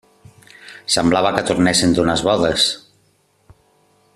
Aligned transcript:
Semblava 0.93 1.31
que 1.35 1.43
tornessin 1.49 1.93
d'unes 1.99 2.25
bodes… 2.29 2.67